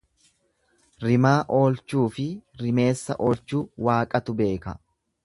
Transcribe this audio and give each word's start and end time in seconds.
Rimaa 1.03 1.33
oolchuufi 1.57 2.25
rimeessa 2.63 3.19
oolchuu 3.27 3.63
Waaqatu 3.91 4.37
beeka. 4.41 4.75